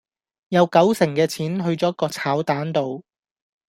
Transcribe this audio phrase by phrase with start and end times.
[0.49, 3.03] 有九成嘅錢去咗個炒蛋度